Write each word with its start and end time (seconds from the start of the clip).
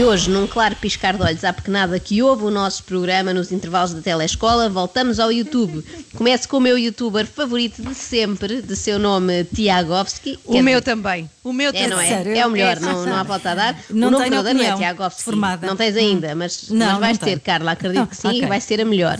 E 0.00 0.02
hoje, 0.02 0.30
num 0.30 0.46
claro 0.46 0.74
piscar 0.76 1.14
de 1.14 1.22
olhos 1.22 1.44
à 1.44 1.52
pequenada 1.52 2.00
que 2.00 2.22
houve 2.22 2.44
o 2.44 2.50
nosso 2.50 2.82
programa 2.84 3.34
nos 3.34 3.52
intervalos 3.52 3.92
da 3.92 4.00
telescola, 4.00 4.66
voltamos 4.70 5.20
ao 5.20 5.30
YouTube. 5.30 5.84
Começo 6.16 6.48
com 6.48 6.56
o 6.56 6.60
meu 6.60 6.78
youtuber 6.78 7.26
favorito 7.26 7.82
de 7.82 7.94
sempre, 7.94 8.62
de 8.62 8.76
seu 8.76 8.98
nome 8.98 9.44
Tiagovski. 9.44 10.38
O 10.46 10.54
meu 10.62 10.80
dizer, 10.80 10.80
também. 10.80 11.28
O 11.44 11.52
meu 11.52 11.68
É, 11.68 11.72
também. 11.72 11.88
não 11.90 12.00
é? 12.00 12.08
Sério? 12.08 12.34
É 12.34 12.46
o 12.46 12.50
melhor, 12.50 12.78
É, 12.78 12.80
não, 12.80 13.04
não 13.04 13.14
há 13.14 13.22
volta 13.22 13.50
a 13.50 13.54
dar. 13.54 13.76
Não 13.90 14.08
o 14.08 14.10
nome 14.12 14.24
tenho 14.24 14.42
verdadeiro 14.42 14.58
não 14.70 14.74
é 14.74 14.78
Tiagovski. 14.78 15.22
formada. 15.22 15.66
Não 15.66 15.76
tens 15.76 15.94
ainda, 15.94 16.34
mas, 16.34 16.70
Não, 16.70 16.78
mas 16.78 16.92
não 16.94 17.00
vais 17.00 17.18
ter. 17.18 17.38
Carla. 17.40 17.72
Acredito 17.72 18.06
que 18.06 18.16
sim 18.16 18.28
Ok. 18.28 18.42
e 18.42 18.46
vai 18.46 18.60
ser 18.62 18.80
a 18.80 18.86
melhor. 18.86 19.18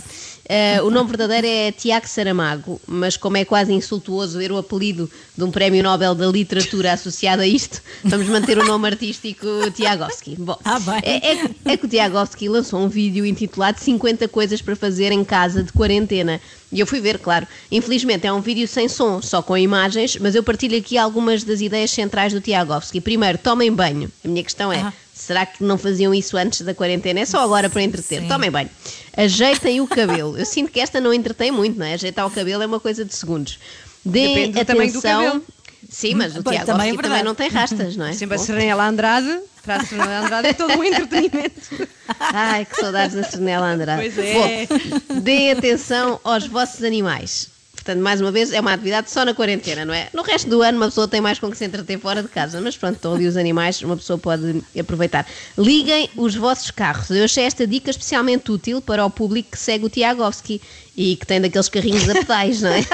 Eh, 0.53 0.83
o 0.83 0.91
nome 0.91 1.09
verdadeiro 1.11 1.47
é 1.47 1.71
Tiago 1.71 2.09
Saramago, 2.09 2.81
mas 2.85 3.17
como 3.17 3.37
é 3.37 3.45
quase 3.45 3.73
insultuoso 3.73 4.37
ver 4.37 4.51
o 4.51 4.59
apelido 4.59 5.09
de 5.39 5.45
um 5.45 5.51
prémio 5.53 5.81
Nobel 5.81 6.13
da 6.13 6.27
Literatura 6.27 6.93
associado 6.93 7.41
a 7.43 7.47
isto, 7.47 7.81
vamos 8.03 8.27
manter 8.27 8.59
o 8.59 8.65
nome 8.67 8.89
artístico 8.89 9.47
Tiagovski. 9.77 10.35
Bom, 10.37 10.59
Ah, 10.65 10.81
é, 11.05 11.35
é, 11.35 11.51
é 11.67 11.77
que 11.77 11.87
o 11.87 11.89
Tiagovski 11.89 12.49
lançou 12.49 12.81
um 12.81 12.89
vídeo 12.89 13.25
intitulado 13.25 13.79
50 13.79 14.27
coisas 14.27 14.61
para 14.61 14.75
fazer 14.75 15.13
em 15.13 15.23
casa 15.23 15.63
de 15.63 15.73
quarentena. 15.73 16.41
E 16.73 16.81
eu 16.81 16.87
fui 16.87 17.01
ver, 17.01 17.21
claro. 17.21 17.47
Infelizmente 17.71 18.27
é 18.27 18.33
um 18.33 18.41
vídeo 18.41 18.67
sem 18.67 18.89
som, 18.89 19.23
só 19.23 19.41
com 19.43 19.57
imagens, 19.57 20.17
mas 20.17 20.35
eu 20.35 20.43
partilho 20.43 20.77
aqui 20.77 20.99
algumas 20.99 21.45
das 21.45 21.61
ideias 21.61 21.93
centrais 21.93 22.33
do 22.33 22.41
Tiagovski. 22.41 23.01
Primeiro, 23.01 23.39
tomem 23.39 23.73
banho. 23.73 24.11
A 24.25 24.27
minha 24.29 24.43
questão 24.43 24.73
é, 24.73 24.81
Ah. 24.81 24.93
Será 25.31 25.47
que 25.47 25.63
não 25.63 25.79
faziam 25.79 26.13
isso 26.13 26.37
antes 26.37 26.63
da 26.63 26.75
quarentena? 26.75 27.21
É 27.21 27.25
só 27.25 27.39
agora 27.39 27.71
para 27.71 27.81
entreter. 27.85 28.23
Sim. 28.23 28.27
Tomem 28.27 28.51
banho. 28.51 28.69
Ajeitem 29.17 29.81
o 29.81 29.87
cabelo. 29.87 30.37
Eu 30.37 30.45
sinto 30.45 30.73
que 30.73 30.81
esta 30.81 31.01
não 31.01 31.15
entretém 31.15 31.53
muito, 31.53 31.79
não 31.79 31.87
é? 31.87 31.95
Ajeitar 31.95 32.27
o 32.27 32.31
cabelo 32.33 32.65
é 32.65 32.67
uma 32.67 32.81
coisa 32.81 33.05
de 33.05 33.15
segundos. 33.15 33.61
Deem 34.05 34.53
atenção... 34.59 35.41
Sim, 35.89 36.15
mas 36.15 36.37
o 36.37 36.43
Tiagovski 36.43 36.67
também 36.67 36.91
é 36.91 36.97
também, 36.97 37.23
não 37.23 37.35
tem 37.35 37.49
rastas, 37.49 37.97
não 37.97 38.07
é? 38.07 38.13
Sempre 38.13 38.35
a 38.35 38.39
Bom. 38.39 38.45
Serenela 38.45 38.89
Andrade. 38.89 39.41
Para 39.63 39.77
a 39.77 39.85
Serenela 39.85 40.27
Andrade 40.27 40.49
é 40.49 40.53
todo 40.53 40.73
um 40.77 40.85
entretenimento. 40.85 41.89
Ai, 42.19 42.65
que 42.65 42.77
saudades 42.77 43.17
da 43.17 43.23
Sernela 43.23 43.67
Andrade. 43.67 44.03
Pois 44.03 44.19
é. 44.19 44.67
Bom, 44.67 45.21
deem 45.21 45.53
atenção 45.53 46.21
aos 46.23 46.47
vossos 46.47 46.83
animais. 46.85 47.49
Portanto, 47.91 48.05
mais 48.05 48.21
uma 48.21 48.31
vez, 48.31 48.53
é 48.53 48.61
uma 48.61 48.73
atividade 48.73 49.11
só 49.11 49.25
na 49.25 49.35
quarentena, 49.35 49.85
não 49.85 49.93
é? 49.93 50.09
No 50.15 50.23
resto 50.23 50.49
do 50.49 50.63
ano, 50.63 50.79
uma 50.79 50.87
pessoa 50.87 51.09
tem 51.09 51.21
mais 51.21 51.41
com 51.41 51.51
que 51.51 51.59
se 51.59 51.65
entreter 51.65 51.99
fora 51.99 52.23
de 52.23 52.29
casa, 52.29 52.61
mas 52.61 52.77
pronto, 52.77 52.95
estão 52.95 53.15
ali 53.15 53.27
os 53.27 53.37
animais, 53.37 53.83
uma 53.83 53.97
pessoa 53.97 54.17
pode 54.17 54.63
aproveitar. 54.79 55.27
Liguem 55.59 56.09
os 56.17 56.37
vossos 56.37 56.71
carros. 56.71 57.11
Eu 57.11 57.25
achei 57.25 57.43
esta 57.43 57.67
dica 57.67 57.91
especialmente 57.91 58.53
útil 58.53 58.81
para 58.81 59.05
o 59.05 59.11
público 59.11 59.51
que 59.51 59.59
segue 59.59 59.87
o 59.87 59.89
Tiagovski 59.89 60.63
e 60.97 61.17
que 61.17 61.27
tem 61.27 61.41
daqueles 61.41 61.69
carrinhos 61.69 62.09
a 62.09 62.15
pedais, 62.15 62.63
não 62.63 62.71
é? 62.71 62.85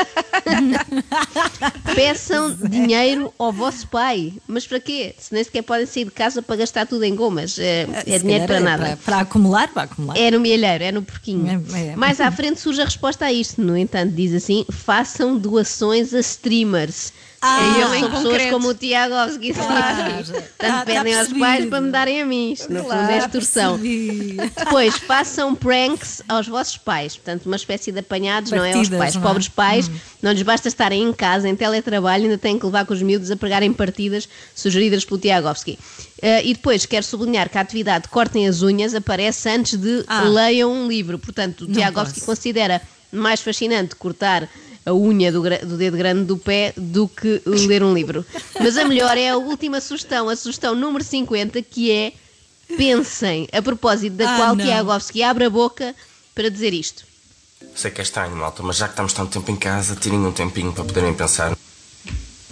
Peçam 1.95 2.55
dinheiro 2.55 3.33
ao 3.39 3.53
vosso 3.53 3.87
pai. 3.89 4.33
Mas 4.47 4.67
para 4.67 4.81
quê? 4.81 5.15
Se 5.19 5.35
nem 5.35 5.43
sequer 5.43 5.63
podem 5.63 5.87
sair 5.87 6.05
de 6.05 6.11
casa 6.11 6.43
para 6.43 6.57
gastar 6.57 6.87
tudo 6.87 7.05
em 7.05 7.15
gomas. 7.15 7.59
É, 7.59 7.87
é 8.07 8.19
Se 8.19 8.21
dinheiro 8.21 8.47
para 8.47 8.57
é 8.57 8.61
nada. 8.61 8.85
Para, 8.85 8.97
para 8.97 9.21
acumular, 9.21 9.69
para 9.73 9.83
acumular. 9.85 10.17
É 10.17 10.31
no 10.31 10.41
milheiro, 10.41 10.85
é 10.85 10.93
no 10.93 11.03
porquinho. 11.03 11.65
É, 11.75 11.87
é. 11.89 11.97
Mais 11.97 12.21
à 12.21 12.31
frente 12.31 12.61
surge 12.61 12.81
a 12.81 12.85
resposta 12.85 13.25
a 13.25 13.33
isto. 13.33 13.61
No 13.61 13.77
entanto, 13.77 14.13
diz 14.13 14.35
assim: 14.35 14.65
façam 14.71 15.37
doações 15.37 16.15
a 16.15 16.21
streamers. 16.21 17.13
Ah, 17.49 17.61
e 17.77 17.81
eu 17.81 17.89
são 17.89 18.11
pessoas 18.11 18.23
concreto. 18.25 18.51
como 18.53 18.69
o 18.69 18.75
Tiagovski. 18.75 19.53
Claro. 19.55 20.15
Portanto, 20.25 20.45
tá 20.59 20.85
pedem 20.85 21.19
aos 21.19 21.33
pais 21.33 21.67
para 21.67 21.81
me 21.81 21.91
darem 21.91 22.23
a 22.23 22.27
mim. 22.27 22.53
Isto, 22.53 22.73
no 22.73 22.83
fundo, 22.83 22.93
é 22.95 23.19
extorsão. 23.19 23.79
Depois, 24.59 24.97
façam 24.99 25.55
pranks 25.55 26.23
aos 26.29 26.47
vossos 26.49 26.77
pais. 26.77 27.17
Portanto, 27.17 27.47
uma 27.47 27.57
espécie 27.57 27.93
de 27.93 28.01
apanhados, 28.01 28.51
não 28.51 28.65
é? 28.65 28.73
Aos 28.73 28.89
Partidas, 28.89 28.99
pais. 28.99 29.15
não 29.15 29.21
é? 29.23 29.25
Pobres 29.25 29.49
pais, 29.49 29.91
não 30.23 30.33
lhes 30.33 30.43
basta 30.43 30.69
estarem 30.69 31.03
em 31.03 31.13
casa, 31.13 31.49
em 31.49 31.55
teletrabalho, 31.57 32.25
ainda 32.25 32.39
têm 32.39 32.59
que 32.59 32.67
levar 32.67 32.85
com 32.85 32.95
os 32.95 33.03
miúdos 33.03 33.31
a 33.31 33.37
pregarem 33.37 33.73
partidas 33.73 34.29
sugeridas 34.55 35.05
pelo 35.05 35.19
Tiagovski. 35.21 35.79
Eh, 36.23 36.47
e 36.47 36.55
depois, 36.55 36.87
quero 36.87 37.05
sublinhar 37.05 37.49
que 37.49 37.59
a 37.59 37.61
atividade 37.61 38.09
Cortem 38.09 38.49
as 38.49 38.63
Unhas 38.63 38.95
aparece 38.95 39.49
antes 39.49 39.79
de 39.79 40.05
Ah. 40.07 40.23
leiam 40.23 40.73
um 40.73 40.89
livro. 40.89 41.19
Portanto, 41.19 41.63
o 41.65 41.67
Tiagovski 41.73 42.21
considera 42.23 42.81
mais 43.13 43.41
fascinante 43.41 43.95
cortar 43.95 44.49
a 44.87 44.93
unha 44.95 45.33
do, 45.33 45.43
do 45.43 45.77
dedo 45.77 45.97
grande 45.97 46.25
do 46.25 46.39
pé 46.39 46.73
do 46.77 47.09
que 47.09 47.43
ler 47.45 47.83
um 47.83 47.93
livro. 47.93 48.25
Mas 48.61 48.79
a 48.79 48.85
melhor 48.85 49.19
é 49.19 49.31
a 49.31 49.37
última 49.37 49.81
sugestão, 49.81 50.29
a 50.29 50.37
sugestão 50.37 50.77
número 50.77 51.03
50, 51.03 51.61
que 51.63 51.91
é 51.91 52.13
pensem, 52.77 53.49
a 53.53 53.61
propósito 53.61 54.15
da 54.15 54.33
Ah, 54.33 54.37
qual 54.37 54.57
não. 54.57 54.65
Tiagovski 54.65 55.23
abre 55.23 55.45
a 55.45 55.51
boca 55.51 55.95
para 56.35 56.49
dizer 56.49 56.73
isto. 56.73 57.05
Sei 57.75 57.91
que 57.91 58.01
é 58.01 58.05
estranho, 58.05 58.37
malta, 58.37 58.63
mas 58.63 58.77
já 58.77 58.87
que 58.87 58.93
estamos 58.93 59.13
tanto 59.13 59.33
tempo 59.33 59.51
em 59.51 59.57
casa, 59.57 59.97
tirem 59.97 60.19
um 60.19 60.33
tempinho 60.33 60.73
para 60.73 60.85
poderem 60.85 61.13
pensar. 61.15 61.57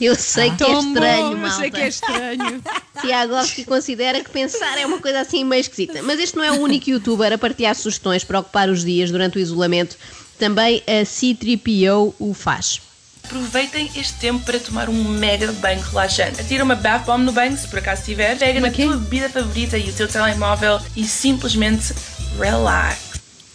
Eu 0.04 0.14
sei 0.14 0.50
que 0.50 0.62
é 0.62 0.72
estranho, 0.72 1.24
bom, 1.24 1.32
eu 1.32 1.38
malta. 1.38 1.56
sei 1.56 1.70
que 1.70 1.80
é 1.80 1.88
estranho. 1.88 2.62
Tiagovski 3.00 3.64
considera 3.64 4.22
que 4.22 4.28
pensar 4.28 4.76
é 4.76 4.84
uma 4.84 4.98
coisa 4.98 5.20
assim 5.20 5.44
meio 5.44 5.60
esquisita. 5.60 6.02
Mas 6.02 6.20
este 6.20 6.36
não 6.36 6.44
é 6.44 6.52
o 6.52 6.60
único 6.60 6.90
youtuber 6.90 7.32
a 7.32 7.38
partilhar 7.38 7.74
sugestões 7.74 8.22
para 8.22 8.40
ocupar 8.40 8.68
os 8.68 8.84
dias 8.84 9.10
durante 9.10 9.38
o 9.38 9.40
isolamento. 9.40 9.96
Também 10.38 10.82
a 10.86 11.04
C3PO 11.04 12.14
o 12.18 12.34
faz. 12.34 12.82
Aproveitem 13.24 13.90
este 13.96 14.12
tempo 14.18 14.44
para 14.44 14.60
tomar 14.60 14.90
um 14.90 15.04
mega 15.04 15.50
banho 15.52 15.80
relaxante. 15.80 16.38
Atira 16.38 16.62
uma 16.62 16.74
bath 16.74 17.06
bomb 17.06 17.24
no 17.24 17.32
banho, 17.32 17.56
se 17.56 17.66
por 17.66 17.78
acaso 17.78 18.02
tiver. 18.04 18.36
Pega 18.36 18.60
na 18.60 18.70
tua 18.70 18.98
bebida 18.98 19.30
favorita 19.30 19.78
e 19.78 19.88
o 19.88 19.92
teu 19.94 20.06
telemóvel 20.06 20.78
e 20.94 21.04
simplesmente 21.04 21.94
relax. 22.38 23.13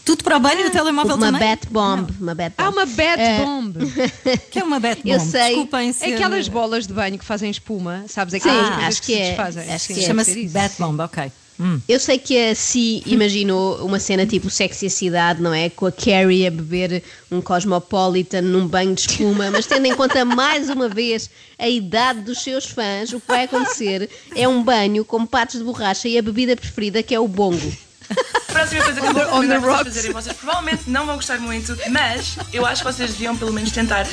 Tudo 0.09 0.23
para 0.23 0.37
o 0.37 0.39
banho 0.39 0.61
e 0.61 0.65
o 0.65 0.71
telemóvel 0.71 1.15
Uma 1.17 1.25
também? 1.27 1.39
bat 1.49 1.67
bomb. 1.69 2.09
Uma 2.19 2.33
bat 2.33 2.53
bomb. 2.57 2.65
Há 2.65 2.69
uma 2.71 2.85
bad 2.87 3.21
Eh, 3.21 3.39
bomb. 3.45 3.75
Que 4.49 4.57
é 4.57 4.63
uma 4.63 4.79
bat 4.79 4.99
Eu 5.05 5.19
bomb. 5.19 5.29
sei. 5.29 5.47
Desculpem 5.49 5.93
ser... 5.93 6.15
Aquelas 6.15 6.47
bolas 6.47 6.87
de 6.87 6.93
banho 6.93 7.19
que 7.19 7.23
fazem 7.25 7.51
espuma, 7.51 8.05
sabes? 8.07 8.31
Sim, 8.31 8.37
Aquelas 8.49 8.69
coisas 8.69 8.83
acho 8.85 9.01
que, 9.01 9.05
que 9.05 9.13
se 9.13 9.19
é. 9.21 9.27
desfazem. 9.27 9.71
Acho 9.71 9.85
Sim, 9.85 9.93
que 9.93 9.99
é. 9.99 10.03
Chama-se 10.07 10.47
bat 10.47 10.73
bomb, 10.79 10.99
ok. 10.99 11.31
Hum. 11.59 11.79
Eu 11.87 11.99
sei 11.99 12.17
que 12.17 12.35
a 12.49 12.55
Si 12.55 13.03
imaginou 13.05 13.85
uma 13.85 13.99
cena 13.99 14.25
tipo 14.25 14.49
Sexy 14.49 14.87
a 14.87 14.89
Cidade, 14.89 15.41
não 15.43 15.53
é? 15.53 15.69
Com 15.69 15.85
a 15.85 15.91
Carrie 15.91 16.47
a 16.47 16.49
beber 16.49 17.03
um 17.29 17.39
Cosmopolitan 17.39 18.41
num 18.41 18.65
banho 18.67 18.95
de 18.95 19.01
espuma, 19.01 19.51
mas 19.51 19.67
tendo 19.67 19.85
em 19.85 19.93
conta 19.93 20.25
mais 20.25 20.69
uma 20.69 20.89
vez 20.89 21.29
a 21.59 21.69
idade 21.69 22.21
dos 22.21 22.41
seus 22.41 22.65
fãs, 22.65 23.13
o 23.13 23.19
que 23.19 23.27
vai 23.27 23.43
acontecer 23.43 24.09
é 24.35 24.47
um 24.47 24.63
banho 24.63 25.05
com 25.05 25.23
patos 25.23 25.59
de 25.59 25.63
borracha 25.63 26.07
e 26.07 26.17
a 26.17 26.21
bebida 26.23 26.55
preferida 26.55 27.03
que 27.03 27.13
é 27.13 27.19
o 27.19 27.27
bongo. 27.27 27.71
Próxima 28.47 28.83
coisa 28.83 29.01
que 29.01 29.07
eu 29.07 29.13
vou 29.13 29.25
convidar 29.25 29.59
vocês 29.59 29.73
a 29.73 29.83
fazerem, 29.83 30.11
vocês 30.11 30.37
provavelmente 30.37 30.89
não 30.89 31.05
vão 31.05 31.15
gostar 31.15 31.39
muito, 31.39 31.77
mas 31.89 32.37
eu 32.51 32.65
acho 32.65 32.83
que 32.83 32.91
vocês 32.91 33.11
deviam 33.11 33.37
pelo 33.37 33.53
menos 33.53 33.71
tentar. 33.71 34.07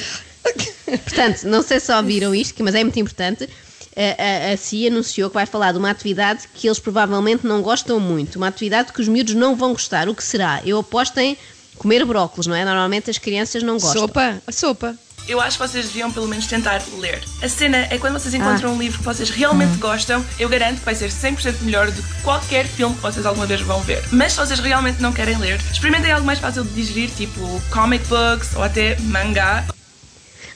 Portanto, 0.84 1.44
não 1.44 1.62
sei 1.62 1.80
se 1.80 1.92
ouviram 1.92 2.34
isto, 2.34 2.62
mas 2.62 2.74
é 2.74 2.84
muito 2.84 2.98
importante. 2.98 3.48
A, 3.96 4.50
a, 4.50 4.52
a 4.52 4.56
CIA 4.56 4.90
anunciou 4.90 5.30
que 5.30 5.34
vai 5.34 5.46
falar 5.46 5.72
de 5.72 5.78
uma 5.78 5.90
atividade 5.90 6.46
que 6.54 6.68
eles 6.68 6.78
provavelmente 6.78 7.46
não 7.46 7.62
gostam 7.62 7.98
muito, 7.98 8.36
uma 8.36 8.48
atividade 8.48 8.92
que 8.92 9.00
os 9.00 9.08
miúdos 9.08 9.34
não 9.34 9.56
vão 9.56 9.72
gostar. 9.72 10.08
O 10.08 10.14
que 10.14 10.22
será? 10.22 10.60
Eu 10.64 10.78
aposto 10.78 11.18
em 11.18 11.36
comer 11.76 12.04
brócolos, 12.04 12.46
não 12.46 12.54
é? 12.54 12.64
Normalmente 12.64 13.10
as 13.10 13.18
crianças 13.18 13.62
não 13.62 13.74
gostam. 13.78 14.02
Sopa, 14.02 14.42
sopa. 14.50 14.98
Eu 15.28 15.40
acho 15.40 15.58
que 15.58 15.66
vocês 15.66 15.86
deviam 15.86 16.10
pelo 16.10 16.28
menos 16.28 16.46
tentar 16.46 16.80
ler. 16.98 17.22
A 17.42 17.48
cena 17.48 17.86
é 17.90 17.98
quando 17.98 18.14
vocês 18.14 18.34
encontram 18.34 18.74
um 18.74 18.78
livro 18.78 18.98
que 18.98 19.04
vocês 19.04 19.30
realmente 19.30 19.76
gostam, 19.78 20.24
eu 20.38 20.48
garanto 20.48 20.78
que 20.78 20.84
vai 20.84 20.94
ser 20.94 21.10
100% 21.10 21.62
melhor 21.62 21.90
do 21.90 22.02
que 22.02 22.22
qualquer 22.22 22.66
filme 22.66 22.94
que 22.94 23.02
vocês 23.02 23.26
alguma 23.26 23.46
vez 23.46 23.60
vão 23.60 23.80
ver. 23.80 24.02
Mas 24.12 24.32
se 24.32 24.38
vocês 24.38 24.60
realmente 24.60 25.00
não 25.00 25.12
querem 25.12 25.36
ler, 25.38 25.60
experimentem 25.72 26.12
algo 26.12 26.26
mais 26.26 26.38
fácil 26.38 26.64
de 26.64 26.70
digerir, 26.74 27.10
tipo 27.10 27.62
comic 27.70 28.06
books 28.06 28.54
ou 28.54 28.62
até 28.62 28.96
mangá. 29.00 29.64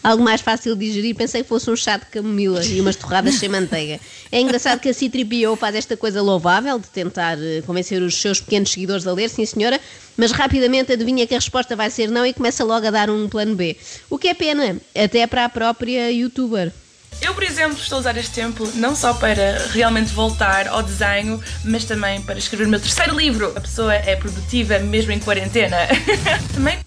Algo 0.03 0.23
mais 0.23 0.41
fácil 0.41 0.75
de 0.75 0.87
digerir, 0.87 1.15
pensei 1.15 1.43
que 1.43 1.49
fosse 1.49 1.71
um 1.71 1.77
chá 1.77 1.99
de 1.99 2.07
camomila 2.07 2.65
e 2.65 2.81
umas 2.81 2.97
torradas 2.97 3.35
sem 3.35 3.51
manteiga. 3.51 4.01
É 4.33 4.41
engraçado 4.41 4.81
que 4.81 4.89
a 4.89 4.95
C-3PO 4.95 5.57
faz 5.57 5.75
esta 5.75 5.95
coisa 5.95 6.23
louvável 6.23 6.79
de 6.79 6.89
tentar 6.89 7.37
eh, 7.39 7.63
convencer 7.67 8.01
os 8.01 8.19
seus 8.19 8.41
pequenos 8.41 8.71
seguidores 8.71 9.07
a 9.07 9.13
ler, 9.13 9.29
sim 9.29 9.45
senhora, 9.45 9.79
mas 10.17 10.33
rapidamente 10.33 10.93
adivinha 10.93 11.27
que 11.27 11.35
a 11.35 11.39
resposta 11.39 11.77
vai 11.77 11.91
ser 11.91 12.09
não 12.09 12.25
e 12.25 12.33
começa 12.33 12.65
logo 12.65 12.87
a 12.87 12.91
dar 12.91 13.11
um 13.11 13.29
plano 13.29 13.55
B. 13.55 13.77
O 14.09 14.19
que 14.19 14.29
é 14.29 14.35
pena, 14.35 14.79
até 14.97 15.27
para 15.27 15.45
a 15.45 15.49
própria 15.51 16.11
youtuber. 16.11 16.73
Eu, 17.21 17.35
por 17.35 17.43
exemplo, 17.43 17.77
estou 17.77 17.97
a 17.97 18.01
usar 18.01 18.17
este 18.17 18.33
tempo 18.33 18.67
não 18.77 18.97
só 18.97 19.13
para 19.13 19.67
realmente 19.73 20.11
voltar 20.13 20.67
ao 20.69 20.83
desenho, 20.83 21.43
mas 21.63 21.85
também 21.85 22.23
para 22.23 22.39
escrever 22.39 22.67
o 22.67 22.71
meu 22.71 22.81
terceiro 22.81 23.15
livro. 23.15 23.53
A 23.55 23.61
pessoa 23.61 23.95
é 23.95 24.17
produtiva 24.17 24.79
mesmo 24.79 25.13
em 25.13 25.19
quarentena. 25.19 25.77
também 26.55 26.79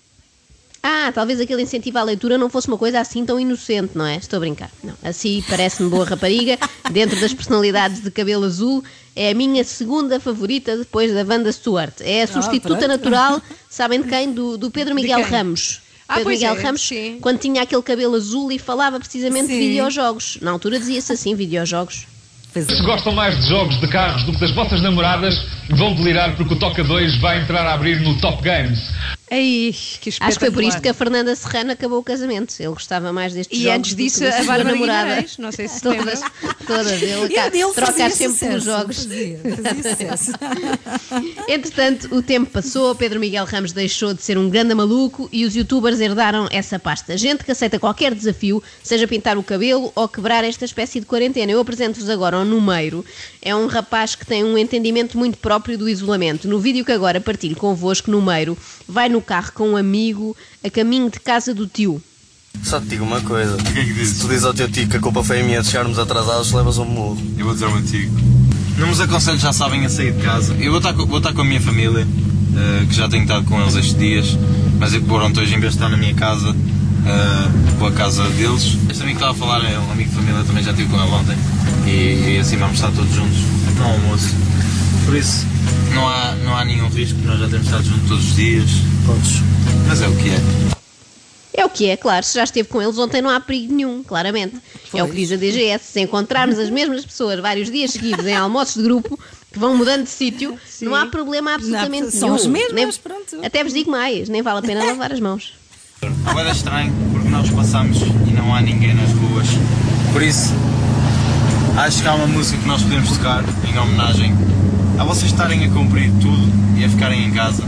Ah, 1.05 1.11
talvez 1.11 1.41
aquele 1.41 1.61
incentivo 1.61 1.97
à 1.97 2.03
leitura 2.03 2.37
não 2.37 2.49
fosse 2.49 2.69
uma 2.69 2.77
coisa 2.77 2.99
assim 3.01 3.25
tão 3.25 3.37
inocente, 3.37 3.91
não 3.93 4.05
é? 4.05 4.15
Estou 4.15 4.37
a 4.37 4.39
brincar. 4.39 4.71
Não. 4.81 4.93
Assim 5.03 5.43
parece-me 5.49 5.89
boa 5.89 6.05
rapariga. 6.05 6.57
Dentro 6.91 7.19
das 7.19 7.33
personalidades 7.33 8.01
de 8.01 8.09
cabelo 8.09 8.45
azul, 8.45 8.81
é 9.13 9.31
a 9.31 9.33
minha 9.33 9.65
segunda 9.65 10.17
favorita 10.17 10.77
depois 10.77 11.13
da 11.13 11.23
Wanda 11.23 11.51
Stewart. 11.51 11.93
É 11.99 12.23
a 12.23 12.27
substituta 12.27 12.77
pronto. 12.77 12.87
natural, 12.87 13.41
sabem 13.69 14.01
de 14.01 14.07
quem? 14.07 14.31
Do, 14.31 14.57
do 14.57 14.71
Pedro 14.71 14.95
Miguel? 14.95 15.21
Ramos. 15.23 15.81
Ah, 16.07 16.15
Pedro 16.15 16.29
Miguel 16.29 16.55
é, 16.55 16.61
Ramos, 16.61 16.81
sim. 16.81 17.17
quando 17.19 17.39
tinha 17.39 17.63
aquele 17.63 17.81
cabelo 17.81 18.15
azul 18.15 18.49
e 18.51 18.57
falava 18.57 18.97
precisamente 18.99 19.47
de 19.47 19.53
Sim. 19.53 19.59
videojogos. 19.59 20.37
Na 20.41 20.51
altura 20.51 20.79
dizia-se 20.79 21.11
assim, 21.11 21.35
videojogos. 21.35 22.05
Pois 22.53 22.69
é. 22.69 22.75
Se 22.75 22.83
gostam 22.83 23.13
mais 23.13 23.35
de 23.41 23.49
jogos 23.49 23.79
de 23.81 23.87
carros 23.87 24.23
do 24.23 24.31
que 24.31 24.39
das 24.39 24.53
vossas 24.53 24.81
namoradas, 24.81 25.33
vão 25.69 25.95
delirar 25.95 26.35
porque 26.35 26.53
o 26.53 26.59
Toca 26.59 26.83
2 26.83 27.19
vai 27.19 27.41
entrar 27.41 27.65
a 27.65 27.73
abrir 27.73 27.99
no 28.01 28.19
Top 28.19 28.41
Games. 28.43 28.79
Que 29.33 30.11
Acho 30.19 30.37
que 30.37 30.45
foi 30.45 30.51
por 30.51 30.63
isto 30.63 30.79
que 30.79 30.89
a. 30.89 30.93
Fernanda 30.93 31.35
Serrano 31.35 31.71
acabou 31.71 31.97
o 31.97 32.03
casamento. 32.03 32.53
Ele 32.59 32.69
gostava 32.69 33.11
mais 33.11 33.33
destes 33.33 33.57
E 33.57 33.63
jogos 33.63 33.77
antes 33.77 33.91
do 33.91 33.97
que 33.97 34.03
disso, 34.03 34.25
a 34.25 34.43
Bárbara 34.43 34.63
namorada. 34.63 35.25
Não 35.39 35.51
sei 35.51 35.67
se 35.67 35.81
todas, 35.81 36.21
todas. 36.67 37.01
Ele, 37.01 37.33
cá, 37.33 37.47
Ele 37.47 37.73
troca 37.73 37.91
fazia 37.91 38.09
sempre 38.11 38.33
sucesso, 38.33 38.45
pelos 38.45 38.63
jogos. 38.63 38.97
Fazia, 38.97 40.07
fazia. 40.07 40.35
Entretanto, 41.49 42.15
o 42.15 42.21
tempo 42.21 42.51
passou, 42.51 42.93
Pedro 42.93 43.19
Miguel 43.19 43.45
Ramos 43.45 43.71
deixou 43.71 44.13
de 44.13 44.21
ser 44.21 44.37
um 44.37 44.49
grande 44.49 44.75
maluco 44.75 45.27
e 45.31 45.45
os 45.45 45.55
youtubers 45.55 45.99
herdaram 45.99 46.47
essa 46.51 46.77
pasta. 46.77 47.17
Gente 47.17 47.43
que 47.43 47.51
aceita 47.51 47.79
qualquer 47.79 48.13
desafio, 48.13 48.61
seja 48.83 49.07
pintar 49.07 49.35
o 49.35 49.43
cabelo 49.43 49.91
ou 49.95 50.07
quebrar 50.07 50.43
esta 50.43 50.63
espécie 50.63 50.99
de 50.99 51.07
quarentena. 51.07 51.51
Eu 51.51 51.59
apresento-vos 51.59 52.09
agora 52.09 52.37
ao 52.37 52.45
Numeiro. 52.45 53.03
É 53.41 53.55
um 53.55 53.65
rapaz 53.65 54.13
que 54.13 54.25
tem 54.25 54.43
um 54.43 54.57
entendimento 54.57 55.17
muito 55.17 55.39
próprio 55.53 55.77
do 55.77 55.87
isolamento. 55.87 56.47
No 56.47 56.59
vídeo 56.59 56.83
que 56.83 56.91
agora 56.91 57.21
partilho 57.21 57.55
convosco, 57.55 58.09
Numeiro 58.09 58.57
vai 58.87 59.07
no 59.07 59.21
carro 59.21 59.51
com 59.53 59.69
um 59.69 59.77
amigo 59.77 60.35
a 60.63 60.69
caminho 60.69 61.11
de 61.11 61.19
casa 61.19 61.53
do 61.53 61.67
tio. 61.67 62.01
Só 62.63 62.79
te 62.79 62.87
digo 62.87 63.03
uma 63.03 63.21
coisa. 63.21 63.55
Se 63.59 64.19
tu 64.19 64.27
dizes 64.27 64.45
ao 64.45 64.53
teu 64.53 64.67
tio 64.67 64.87
que 64.87 64.97
a 64.97 64.99
culpa 64.99 65.23
foi 65.23 65.43
minha 65.43 65.61
de 65.61 65.67
chegarmos 65.67 65.99
atrasados, 65.99 66.51
levas 66.51 66.79
um 66.79 66.85
murro. 66.85 67.21
Eu 67.37 67.45
vou 67.45 67.53
dizer 67.53 67.65
ao 67.65 67.71
meu 67.71 67.85
tio. 67.85 68.11
Não 68.79 68.87
vos 68.87 68.99
aconselho, 68.99 69.37
já 69.37 69.53
sabem, 69.53 69.85
a 69.85 69.89
sair 69.89 70.13
de 70.13 70.23
casa. 70.23 70.55
Eu 70.55 70.71
vou 70.71 70.79
estar 70.79 70.93
com, 70.93 71.05
vou 71.05 71.19
estar 71.19 71.33
com 71.33 71.41
a 71.41 71.45
minha 71.45 71.61
família, 71.61 72.01
eh, 72.01 72.85
que 72.89 72.95
já 72.95 73.07
tenho 73.07 73.21
estado 73.21 73.45
com 73.45 73.61
eles 73.61 73.75
estes 73.75 73.95
dias, 73.95 74.37
mas 74.79 74.91
eu, 74.95 75.03
pronto, 75.03 75.39
hoje 75.39 75.53
em 75.53 75.59
vez 75.59 75.73
de 75.73 75.77
estar 75.77 75.89
na 75.89 75.97
minha 75.97 76.15
casa, 76.15 76.49
eh, 76.49 77.49
vou 77.77 77.89
à 77.89 77.91
casa 77.91 78.23
deles. 78.29 78.75
Este 78.89 79.03
amigo 79.03 79.19
que 79.19 79.23
estava 79.23 79.31
a 79.31 79.35
falar 79.35 79.71
é 79.71 79.77
um 79.77 79.91
amigo 79.91 80.09
de 80.09 80.15
família, 80.15 80.43
também 80.43 80.63
já 80.63 80.71
estive 80.71 80.89
com 80.89 80.99
ele 80.99 81.11
ontem, 81.11 81.37
e, 81.85 82.35
e 82.35 82.39
assim 82.39 82.57
vamos 82.57 82.75
estar 82.75 82.91
todos 82.91 83.13
juntos 83.13 83.62
no 83.77 83.83
almoço. 83.85 84.29
Por 85.05 85.15
isso, 85.15 85.45
não 85.93 86.07
há, 86.07 86.31
não 86.43 86.55
há 86.55 86.63
nenhum 86.65 86.87
risco, 86.87 87.19
nós 87.25 87.39
já 87.39 87.47
temos 87.49 87.65
estado 87.65 87.83
juntos 87.83 88.07
todos 88.07 88.25
os 88.29 88.35
dias. 88.35 88.69
Todos. 89.05 89.31
Mas 89.87 90.01
é 90.01 90.07
o 90.07 90.15
que 90.15 90.29
é. 90.29 90.39
É 91.55 91.65
o 91.65 91.69
que 91.69 91.85
é, 91.87 91.95
claro. 91.97 92.25
Se 92.25 92.33
já 92.35 92.43
esteve 92.43 92.67
com 92.67 92.81
eles 92.81 92.97
ontem, 92.97 93.21
não 93.21 93.29
há 93.29 93.39
perigo 93.39 93.73
nenhum, 93.73 94.01
claramente. 94.03 94.55
É 94.93 95.03
o 95.03 95.07
que 95.07 95.15
diz 95.15 95.31
a 95.31 95.35
DGS. 95.35 95.83
Se 95.85 95.99
encontrarmos 96.01 96.57
as 96.57 96.69
mesmas 96.69 97.05
pessoas 97.05 97.39
vários 97.39 97.69
dias 97.71 97.91
seguidos 97.91 98.25
em 98.25 98.35
almoços 98.35 98.75
de 98.75 98.83
grupo 98.83 99.19
que 99.51 99.59
vão 99.59 99.77
mudando 99.77 100.03
de 100.03 100.09
sítio, 100.09 100.57
não 100.81 100.95
há 100.95 101.05
problema 101.05 101.53
absolutamente 101.53 101.91
Não, 102.05 102.09
nenhum. 102.09 102.19
são 102.19 102.33
as 102.33 102.47
mesmas, 102.47 102.73
Nem- 102.73 102.91
pronto. 103.03 103.45
Até 103.45 103.63
vos 103.63 103.71
digo 103.73 103.91
mais, 103.91 104.27
nem 104.29 104.41
vale 104.41 104.59
a 104.59 104.61
pena 104.63 104.83
lavar 104.83 105.11
as 105.13 105.19
mãos. 105.19 105.53
Vai 106.23 106.43
dar 106.43 106.51
estranho 106.53 106.91
porque 107.11 107.29
nós 107.29 107.47
passamos 107.51 107.97
e 108.01 108.31
não 108.31 108.53
há 108.53 108.59
ninguém 108.59 108.95
nas 108.95 109.11
ruas. 109.11 109.45
Por 110.11 110.23
isso, 110.23 110.49
acho 111.77 112.01
que 112.01 112.07
há 112.07 112.15
uma 112.15 112.27
música 112.27 112.59
que 112.59 112.67
nós 112.67 112.81
podemos 112.81 113.09
tocar 113.09 113.43
em 113.67 113.77
homenagem 113.77 114.33
a 114.99 115.03
vocês 115.03 115.31
estarem 115.31 115.65
a 115.65 115.69
cumprir 115.69 116.11
tudo 116.21 116.51
e 116.77 116.85
a 116.85 116.89
ficarem 116.89 117.25
em 117.25 117.31
casa. 117.31 117.63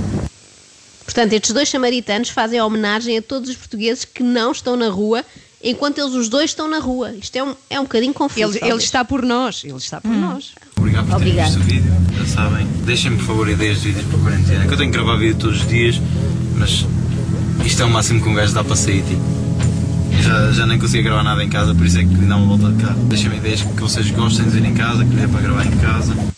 Portanto, 1.03 1.33
estes 1.33 1.51
dois 1.51 1.69
samaritanos 1.69 2.29
fazem 2.29 2.61
homenagem 2.61 3.17
a 3.17 3.21
todos 3.21 3.49
os 3.49 3.55
portugueses 3.55 4.05
que 4.05 4.23
não 4.23 4.51
estão 4.51 4.75
na 4.75 4.89
rua, 4.89 5.23
enquanto 5.63 5.99
eles 5.99 6.13
os 6.13 6.29
dois 6.29 6.51
estão 6.51 6.67
na 6.67 6.79
rua. 6.79 7.13
Isto 7.13 7.35
é 7.35 7.43
um, 7.43 7.55
é 7.69 7.79
um 7.79 7.83
bocadinho 7.83 8.13
confuso. 8.13 8.57
Ele, 8.57 8.71
ele 8.71 8.77
está 8.77 9.03
por 9.03 9.23
nós, 9.23 9.63
ele 9.63 9.77
está 9.77 10.01
por 10.01 10.11
nós. 10.11 10.51
Obrigado 10.77 11.07
por 11.07 11.19
terem 11.19 11.43
visto 11.43 11.59
o 11.59 11.63
vídeo, 11.63 11.93
já 12.17 12.25
sabem. 12.25 12.67
Deixem-me, 12.85 13.17
por 13.17 13.25
favor, 13.25 13.49
ideias 13.49 13.81
de 13.81 13.91
vídeos 13.91 14.05
para 14.07 14.17
a 14.17 14.21
quarentena. 14.21 14.67
Que 14.67 14.73
eu 14.73 14.77
tenho 14.77 14.91
que 14.91 14.97
gravar 14.97 15.15
vídeo 15.17 15.37
todos 15.37 15.61
os 15.61 15.67
dias, 15.67 15.99
mas 16.55 16.85
isto 17.65 17.81
é 17.81 17.85
o 17.85 17.89
máximo 17.89 18.21
que 18.21 18.29
um 18.29 18.33
gajo 18.33 18.53
dá 18.53 18.63
para 18.63 18.75
sair, 18.75 19.03
tipo. 19.03 19.44
Já, 20.25 20.51
já 20.51 20.65
nem 20.65 20.79
consigo 20.79 21.03
gravar 21.03 21.21
nada 21.21 21.43
em 21.43 21.49
casa, 21.49 21.75
por 21.75 21.85
isso 21.85 21.99
é 21.99 22.03
que 22.03 22.15
dá 22.15 22.35
uma 22.35 22.57
volta 22.57 22.75
de 22.75 22.83
carro. 22.83 22.99
Deixem-me 23.03 23.37
ideias 23.37 23.61
que 23.61 23.79
vocês 23.79 24.09
gostem 24.09 24.45
de 24.45 24.51
vir 24.51 24.65
em 24.65 24.73
casa, 24.73 25.05
que 25.05 25.15
dê 25.15 25.27
para 25.27 25.41
gravar 25.41 25.65
em 25.67 25.77
casa. 25.77 26.34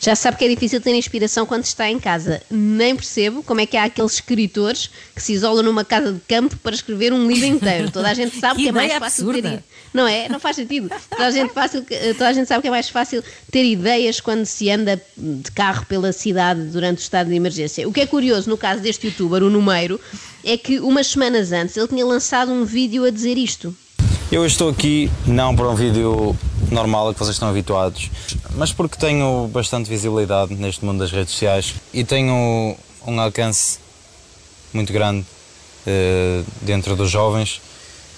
Já 0.00 0.14
se 0.14 0.22
sabe 0.22 0.36
que 0.36 0.44
é 0.44 0.48
difícil 0.48 0.80
ter 0.80 0.94
inspiração 0.94 1.44
quando 1.44 1.64
se 1.64 1.70
está 1.70 1.90
em 1.90 1.98
casa. 1.98 2.40
Nem 2.50 2.94
percebo 2.94 3.42
como 3.42 3.60
é 3.60 3.66
que 3.66 3.76
há 3.76 3.84
aqueles 3.84 4.12
escritores 4.12 4.88
que 5.14 5.20
se 5.20 5.32
isolam 5.32 5.62
numa 5.64 5.84
casa 5.84 6.12
de 6.12 6.20
campo 6.20 6.56
para 6.58 6.74
escrever 6.74 7.12
um 7.12 7.26
livro 7.26 7.46
inteiro. 7.46 7.90
Toda 7.90 8.08
a 8.08 8.14
gente 8.14 8.38
sabe 8.40 8.56
Que 8.56 8.62
que, 8.62 8.68
é 8.68 8.72
mais 8.72 8.92
fácil 8.92 9.00
ter 9.00 9.30
absurda. 9.30 9.38
ideia. 9.38 9.64
Não 9.92 10.06
é? 10.06 10.28
Não 10.28 10.38
faz 10.38 10.54
sentido. 10.56 10.88
Toda 11.10 11.26
a, 11.26 11.30
gente 11.30 11.52
fácil, 11.52 11.84
toda 12.12 12.28
a 12.28 12.32
gente 12.32 12.46
sabe 12.46 12.62
que 12.62 12.68
é 12.68 12.70
mais 12.70 12.88
fácil 12.88 13.24
ter 13.50 13.64
ideias 13.64 14.20
quando 14.20 14.44
se 14.44 14.70
anda 14.70 15.02
de 15.16 15.50
carro 15.50 15.84
pela 15.86 16.12
cidade 16.12 16.60
durante 16.66 16.98
o 16.98 17.02
estado 17.02 17.28
de 17.30 17.34
emergência. 17.34 17.88
O 17.88 17.92
que 17.92 18.00
é 18.00 18.06
curioso 18.06 18.48
no 18.48 18.56
caso 18.56 18.80
deste 18.80 19.06
youtuber, 19.08 19.42
o 19.42 19.50
Numeiro, 19.50 19.98
é 20.44 20.56
que 20.56 20.78
umas 20.78 21.08
semanas 21.08 21.50
antes 21.52 21.76
ele 21.76 21.88
tinha 21.88 22.06
lançado 22.06 22.52
um 22.52 22.64
vídeo 22.64 23.04
a 23.04 23.10
dizer 23.10 23.36
isto. 23.36 23.74
Eu 24.30 24.44
estou 24.46 24.68
aqui 24.68 25.10
não 25.26 25.56
para 25.56 25.68
um 25.68 25.74
vídeo 25.74 26.36
normal 26.70 27.08
a 27.08 27.12
que 27.12 27.18
vocês 27.18 27.34
estão 27.34 27.48
habituados, 27.48 28.10
mas 28.54 28.72
porque 28.72 28.96
tenho 28.96 29.48
bastante 29.48 29.88
visibilidade 29.88 30.54
neste 30.54 30.84
mundo 30.84 30.98
das 30.98 31.10
redes 31.10 31.32
sociais 31.32 31.74
e 31.92 32.04
tenho 32.04 32.76
um 33.06 33.20
alcance 33.20 33.78
muito 34.72 34.92
grande 34.92 35.24
eh, 35.86 36.42
dentro 36.62 36.94
dos 36.94 37.10
jovens 37.10 37.60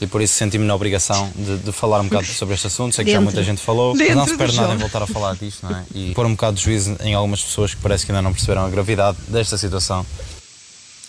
e 0.00 0.06
por 0.06 0.22
isso 0.22 0.34
senti-me 0.34 0.64
na 0.64 0.74
obrigação 0.74 1.30
de, 1.36 1.58
de 1.58 1.72
falar 1.72 2.00
um 2.00 2.04
bocado 2.04 2.26
sobre 2.26 2.54
este 2.54 2.66
assunto. 2.66 2.94
Sei 2.94 3.04
que 3.04 3.10
já 3.10 3.18
Dentro. 3.18 3.32
muita 3.32 3.44
gente 3.44 3.60
falou, 3.60 3.94
mas 3.94 4.16
não 4.16 4.26
se 4.26 4.36
perde 4.36 4.56
nada 4.56 4.74
em 4.74 4.78
voltar 4.78 5.02
a 5.02 5.06
falar 5.06 5.36
disto, 5.36 5.66
não 5.66 5.76
é? 5.76 5.84
E 5.94 6.14
pôr 6.14 6.24
um 6.24 6.32
bocado 6.32 6.56
de 6.56 6.64
juízo 6.64 6.96
em 7.00 7.12
algumas 7.14 7.42
pessoas 7.42 7.74
que 7.74 7.80
parece 7.82 8.06
que 8.06 8.12
ainda 8.12 8.22
não 8.22 8.32
perceberam 8.32 8.64
a 8.64 8.70
gravidade 8.70 9.18
desta 9.28 9.58
situação. 9.58 10.06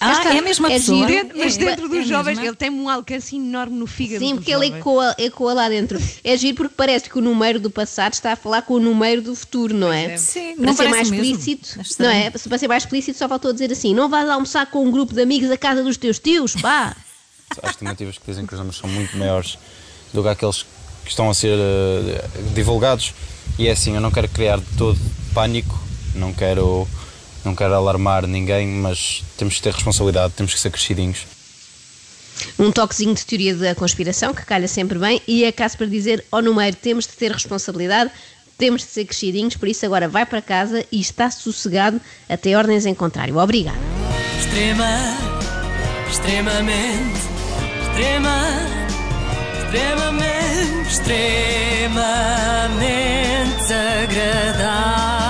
Ah, 0.03 0.33
é 0.33 0.39
a 0.39 0.41
mesma 0.41 0.67
É 0.67 0.73
pessoa? 0.79 1.05
Dentro- 1.05 1.37
mas 1.37 1.55
É, 1.55 1.59
dentro 1.59 1.85
é 1.85 1.87
dos 1.87 1.97
mesmo, 1.97 2.05
jovens, 2.11 2.39
é? 2.39 2.45
ele 2.47 2.55
tem 2.55 2.69
um 2.71 2.89
alcance 2.89 3.35
enorme 3.35 3.77
no 3.77 3.85
fígado. 3.85 4.25
Sim, 4.25 4.35
porque 4.35 4.51
ele 4.51 4.65
ecoa, 4.67 5.13
ecoa 5.19 5.53
lá 5.53 5.69
dentro. 5.69 6.01
É 6.23 6.35
giro 6.35 6.55
porque 6.57 6.73
parece 6.75 7.07
que 7.07 7.19
o 7.19 7.21
número 7.21 7.59
do 7.59 7.69
passado 7.69 8.13
está 8.13 8.33
a 8.33 8.35
falar 8.35 8.63
com 8.63 8.73
o 8.73 8.79
número 8.79 9.21
do 9.21 9.35
futuro, 9.35 9.75
não 9.75 9.93
é? 9.93 10.17
Sim, 10.17 10.55
Para 10.55 10.65
não 10.65 10.73
ser 10.73 10.89
mais 10.89 11.09
mesmo. 11.11 11.23
explícito, 11.23 11.79
É 11.79 12.03
não 12.03 12.09
é? 12.09 12.29
Para 12.31 12.57
ser 12.57 12.67
mais 12.67 12.83
explícito, 12.83 13.17
só 13.19 13.29
faltou 13.29 13.53
dizer 13.53 13.71
assim: 13.71 13.93
não 13.93 14.09
vais 14.09 14.27
almoçar 14.27 14.65
com 14.65 14.83
um 14.83 14.89
grupo 14.89 15.13
de 15.13 15.21
amigos 15.21 15.51
à 15.51 15.57
casa 15.57 15.83
dos 15.83 15.97
teus 15.97 16.17
tios, 16.17 16.55
pá! 16.55 16.95
Há 17.61 17.69
estimativas 17.69 18.17
que 18.17 18.23
dizem 18.25 18.47
que 18.47 18.53
os 18.53 18.59
números 18.59 18.79
são 18.79 18.89
muito 18.89 19.15
maiores 19.17 19.57
do 20.13 20.23
que 20.23 20.29
aqueles 20.29 20.63
que 21.03 21.09
estão 21.09 21.29
a 21.29 21.33
ser 21.33 21.57
eh, 21.59 22.25
divulgados. 22.55 23.13
E 23.59 23.67
é 23.67 23.71
assim, 23.71 23.93
eu 23.93 24.01
não 24.01 24.09
quero 24.09 24.27
criar 24.29 24.57
de 24.57 24.65
todo 24.77 24.97
pânico, 25.33 25.77
não 26.15 26.33
quero, 26.33 26.87
não 27.43 27.55
quero 27.55 27.73
alarmar 27.73 28.27
ninguém, 28.27 28.67
mas 28.67 29.23
temos 29.37 29.55
que 29.55 29.61
ter 29.61 29.73
responsabilidade, 29.73 30.33
temos 30.35 30.53
que 30.53 30.59
ser 30.59 30.69
crescidinhos. 30.69 31.25
Um 32.57 32.71
toquezinho 32.71 33.13
de 33.13 33.25
teoria 33.25 33.55
da 33.55 33.75
conspiração 33.75 34.33
que 34.33 34.45
calha 34.45 34.67
sempre 34.67 34.97
bem 34.97 35.21
e 35.27 35.43
é 35.43 35.51
caso 35.51 35.77
para 35.77 35.85
dizer 35.87 36.25
ó 36.31 36.37
oh, 36.37 36.41
número 36.41 36.75
temos 36.75 37.05
de 37.05 37.13
ter 37.13 37.31
responsabilidade, 37.31 38.09
temos 38.57 38.81
de 38.81 38.87
ser 38.87 39.05
crescidinhos, 39.05 39.55
por 39.55 39.67
isso 39.67 39.85
agora 39.85 40.07
vai 40.07 40.25
para 40.25 40.41
casa 40.41 40.85
e 40.91 40.99
está 40.99 41.29
sossegado 41.29 42.01
até 42.29 42.55
ordens 42.57 42.85
em 42.85 42.93
contrário. 42.93 43.37
Obrigada. 43.37 43.79
Extrema, 44.39 45.17
extremamente, 46.09 47.21
extrema, 47.83 48.39
extremamente, 49.63 50.89
extremamente 50.91 51.91
agradável. 53.73 55.20